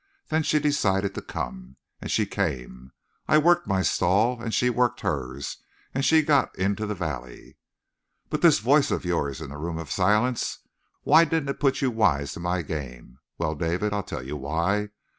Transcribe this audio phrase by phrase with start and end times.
[0.29, 2.91] Then she decided to come, and she came.
[3.27, 5.57] I worked my stall and she worked hers,
[5.93, 7.57] and she got into the valley.
[8.27, 10.67] "But this voice of yours in the Room of Silence
[11.03, 13.19] why didn't it put you wise to my game?
[13.37, 14.89] Well, David, I'll tell you why.